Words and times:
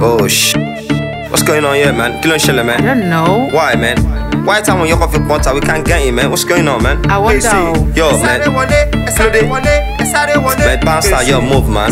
Oh 0.00 0.26
shit. 0.28 0.56
What's 1.30 1.42
going 1.42 1.64
on 1.64 1.74
here, 1.74 1.92
man? 1.92 2.20
Kí 2.22 2.28
ló 2.28 2.34
ń 2.36 2.38
ṣẹlẹ̀, 2.38 2.70
I 2.70 2.80
don't 2.82 3.08
know. 3.10 3.48
Why, 3.52 3.74
man? 3.76 3.96
Why 4.46 4.60
time 4.60 4.78
when 4.80 4.88
you're 4.88 5.02
off 5.02 5.12
your 5.12 5.26
contact, 5.26 5.54
we 5.54 5.60
can't 5.60 5.84
get 5.84 6.04
you, 6.04 6.12
man? 6.12 6.30
What's 6.30 6.44
going 6.44 6.68
on, 6.68 6.82
man? 6.82 6.96
I 7.10 7.18
wonder. 7.18 7.50
Yo, 7.98 8.12
man. 8.22 8.40
Man, 10.58 10.80
bounce 10.84 11.10
out, 11.12 11.26
yo, 11.26 11.40
move, 11.40 11.68
man. 11.68 11.90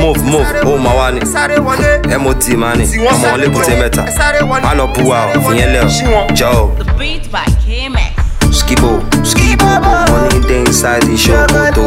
Move, 0.00 0.22
move. 0.24 0.46
Oh, 0.64 0.78
my 0.78 0.94
one. 0.94 1.18
MOT, 2.22 2.46
man. 2.56 2.78
Ọmọ 3.10 3.26
olébùté 3.34 3.74
mẹ́ta. 3.80 4.04
Má 4.62 4.74
lọ 4.74 4.86
bu 4.94 5.08
wa 5.10 5.18
o, 5.34 5.40
fìyẹn 5.40 5.70
lẹ̀ 5.74 5.84
o. 5.84 5.88
Jọ 6.38 6.50
The 6.78 6.84
beat 6.98 7.24
by 7.32 7.46
KMX. 7.64 8.12
o. 8.18 8.52
Skibo, 8.52 9.00
skibo. 9.24 9.66
Money 10.10 10.40
dey 10.48 10.60
inside 10.66 11.02
the 11.02 11.14
ṣòkòtò. 11.16 11.82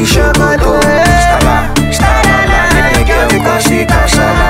Inside 0.00 0.32
the 0.34 0.40
ṣòkòtò. 0.40 0.72
Scala, 1.24 1.56
scala 1.96 2.38
la. 2.50 2.60
Make 2.74 2.90
that 2.92 3.04
girl 3.08 3.28
come 3.44 3.60
see 3.66 3.84
kasala. 3.90 4.48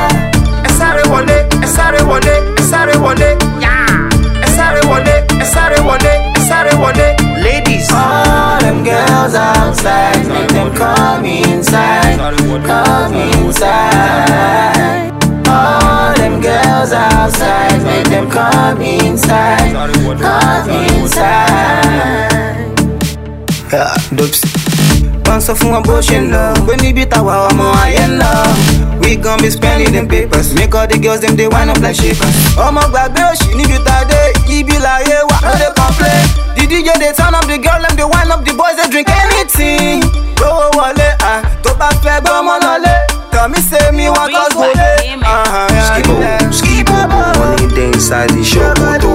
ẹ 0.66 0.70
sáré 0.78 1.02
wọlé 1.12 1.36
ẹ 1.64 1.68
sáré 1.77 2.00
wọlé 2.10 2.34
ẹ 2.60 2.62
sáré 2.70 2.95
wọlé 3.04 3.28
ẹ 4.44 4.48
sáré 4.56 4.80
wọlé 4.91 5.14
ẹ 5.42 5.46
sáré 5.55 5.78
wọlé 5.88 6.12
ẹ 6.38 6.41
sáré 6.48 6.72
wọlé. 6.82 7.06
Ladies. 7.44 7.88
All 7.92 8.60
them 8.60 8.78
girls 8.84 9.34
outside, 9.34 10.27
make 10.28 10.48
them 10.56 10.70
come 10.74 11.24
inside, 11.24 12.16
come 12.66 13.14
inside. 13.14 15.10
All 15.48 16.12
them 16.20 16.41
girls 16.41 16.92
outside, 16.92 17.82
make 17.88 18.08
them 18.12 18.27
come 18.30 18.80
inside, 18.82 19.72
come 20.20 20.70
inside. 20.70 21.91
Yeah, 23.72 23.94
dopes. 24.14 24.69
Wọ́n 25.31 25.41
sọ 25.47 25.55
fún 25.55 25.70
wọn 25.75 25.83
bó 25.86 26.00
ṣe 26.03 26.19
ń 26.20 26.31
lọ, 26.34 26.42
pé 26.67 26.75
níbi 26.83 27.05
táwa 27.06 27.47
ọmọ 27.48 27.64
ayé 27.84 28.05
ń 28.11 28.19
lọ. 28.20 28.31
We 29.00 29.17
gon 29.17 29.39
be 29.41 29.50
spending 29.50 29.92
them 29.92 30.06
papers, 30.09 30.53
make 30.55 30.75
all 30.75 30.87
the 30.87 30.98
girls 30.98 31.20
dem 31.20 31.34
dey 31.37 31.47
wind 31.48 31.70
up 31.70 31.78
like 31.81 31.95
shakers. 31.97 32.34
Ọmọ 32.59 32.81
gbàgbé 32.91 33.20
òṣì 33.31 33.55
níbi 33.56 33.78
tá 33.87 33.95
a 34.03 34.05
dé, 34.11 34.20
ibi 34.59 34.72
láyé 34.78 35.17
wa, 35.31 35.37
no 35.47 35.53
dey 35.59 35.70
complain. 35.78 36.22
The 36.56 36.62
DJ 36.67 36.89
dey 36.98 37.12
turn 37.17 37.34
up 37.34 37.47
the 37.47 37.59
girl, 37.59 37.78
dem 37.83 37.95
dey 37.97 38.05
wind 38.05 38.31
up 38.33 38.45
the 38.45 38.53
boys, 38.59 38.77
dey 38.77 38.89
drink 38.91 39.09
anything. 39.09 40.03
Gbówó 40.37 40.67
wọlé, 40.78 41.09
ah, 41.22 41.41
tó 41.62 41.70
bá 41.78 41.89
fẹ́ 42.03 42.20
gbọ́ 42.20 42.33
ọmọ 42.41 42.55
lọlé. 42.65 42.94
Tell 43.31 43.48
me 43.48 43.59
say 43.62 43.91
me 43.92 44.11
wan 44.11 44.28
cause 44.34 44.55
go 44.55 44.67
lé. 44.75 44.91
Skibo, 45.87 46.15
skibo. 46.50 46.97
Money 47.39 47.67
dey 47.77 47.87
inside 47.94 48.31
the 48.31 48.42
ṣòkòtò. 48.42 48.75
Scala, 48.75 49.09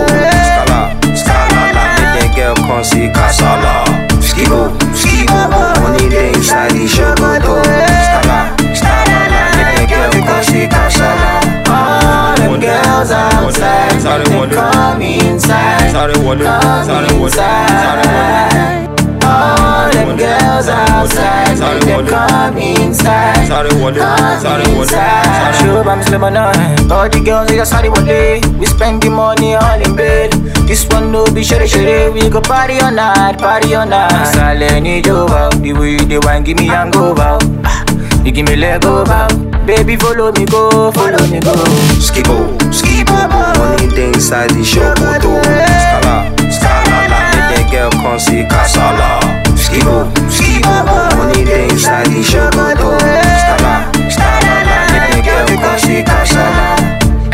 outside, 14.06 14.30
make 14.30 14.50
them 14.50 14.50
come 14.50 15.02
inside, 15.02 15.92
come 15.94 17.24
inside. 17.24 18.86
All 19.24 19.92
them 19.92 20.18
girls 20.18 20.68
outside, 20.68 21.58
make 21.58 21.82
them 21.86 22.06
come 22.08 22.58
inside, 22.58 23.48
come 23.50 24.62
inside. 24.62 25.56
Show 25.60 25.84
bam 25.84 26.04
slim 26.04 26.24
on 26.24 26.38
All 26.38 27.10
the 27.10 27.22
girls 27.24 27.48
they 27.48 27.56
just 27.56 27.72
sorry 27.72 27.90
one 27.90 28.06
day. 28.06 28.42
We 28.60 28.66
spend 28.66 29.02
the 29.02 29.10
money 29.10 29.56
all 29.56 29.82
in 29.82 29.96
bed. 29.96 30.34
This 30.68 30.86
one 30.88 31.12
no 31.12 31.26
be 31.34 31.44
shere 31.44 31.68
shere. 31.68 32.12
We 32.12 32.30
go 32.30 32.42
party 32.42 32.80
all 32.80 32.92
night, 32.92 33.40
party 33.40 33.76
all 33.76 33.86
night. 33.88 34.26
Silent 34.34 34.84
need 34.84 35.08
over. 35.08 35.50
The 35.62 35.74
way 35.74 35.98
they 35.98 36.20
want 36.20 36.46
give 36.46 36.58
me 36.58 36.68
hangover. 36.68 37.38
Ah, 37.64 37.84
You 38.24 38.32
give 38.32 38.48
me 38.48 38.56
leg 38.56 38.86
over. 38.86 39.28
Baby 39.66 39.96
follow 39.96 40.32
me 40.32 40.46
go, 40.46 40.92
follow 40.92 41.26
me 41.28 41.40
go. 41.40 41.54
Skibo, 41.98 42.56
skibo. 42.70 42.85
Money 43.10 43.88
dey 43.96 44.08
inside 44.14 44.50
the 44.52 44.62
ṣòkòtò. 44.62 45.30
Oh. 45.30 45.42
Scala, 45.84 46.16
scala 46.52 47.00
la. 47.12 47.20
Make 47.32 47.50
that 47.52 47.66
girl 47.72 47.92
come 48.02 48.20
see 48.20 48.44
kasala. 48.52 49.10
Skibo, 49.64 49.96
oh, 50.02 50.30
skibo. 50.30 50.74
Money 51.18 51.44
dey 51.46 51.70
inside 51.70 52.08
the 52.08 52.22
ṣòkòtò. 52.22 52.90
Oh. 52.90 52.98
Scala, 53.42 53.74
scala 54.10 54.56
la. 54.68 54.78
Make 54.92 55.10
that 55.12 55.48
girl 55.48 55.58
come 55.62 55.80
see 55.80 56.04
kasala. 56.04 56.68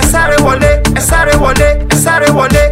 ẹ 0.02 0.06
sáré 0.12 0.38
wọlé 0.46 0.72
ẹ 1.00 1.02
sáré 1.10 1.34
wọlé 1.44 1.68
ẹ 1.94 1.98
sáré 2.04 2.28
wọlé. 2.38 2.64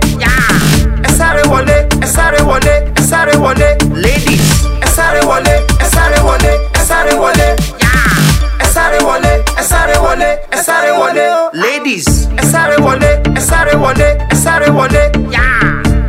ẹ 1.07 1.11
sáré 1.17 1.41
wọlé 1.51 1.77
ẹ 2.03 2.07
sáré 2.15 2.39
wọlé 2.49 2.73
ẹ 2.99 3.03
sáré 3.09 3.33
wọlé. 3.43 3.69
Ladies. 4.03 4.43
ẹ 4.85 4.88
sáré 4.95 5.21
wọlé 5.29 5.55
ẹ 5.83 5.88
sáré 5.95 6.17
wọlé 6.27 6.51
ẹ 6.79 6.83
sáré 6.89 7.13
wọlé. 7.21 7.47
ẹ 8.59 8.67
sáré 8.73 8.99
wọlé 9.07 9.31
ẹ 9.59 9.63
sáré 9.71 9.95
wọlé 10.03 10.29
ẹ 10.51 10.61
sáré 10.67 10.91
wọlé. 10.99 11.25
Ladies. 11.53 12.07
ẹ 12.38 12.43
sáré 12.51 12.69
wọlé 13.89 14.09
ẹ 14.29 14.35
sáré 14.35 14.67
wọlé 14.67 15.01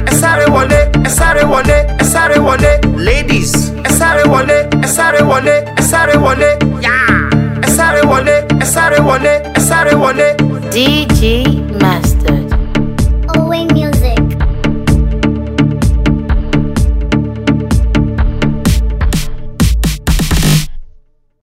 ẹ 0.06 0.12
sáré 0.20 0.44
wọlé. 0.54 0.78
ẹ 1.04 1.10
sáré 1.10 1.42
wọlé 1.44 1.76
ẹ 1.98 2.02
sáré 2.02 2.02
wọlé 2.02 2.02
ẹ 2.02 2.04
sáré 2.12 2.36
wọlé. 2.46 2.72
Ladies. 3.06 3.52
ẹ 3.84 3.90
sáré 3.98 4.22
wọlé 4.24 4.56
ẹ 4.82 4.86
sáré 4.96 5.20
wọlé 5.20 5.54
ẹ 5.76 5.82
sáré 5.90 6.14
wọlé. 6.24 6.50
ẹ 7.62 7.68
sáré 7.76 8.00
wọlé 8.10 8.34
ẹ 8.60 8.66
sáré 8.74 8.98
wọlé 8.98 9.32
ẹ 9.54 9.60
sáré 9.68 9.92
wọlé. 10.02 10.26
DG 10.72 11.20
Mess. 11.82 12.39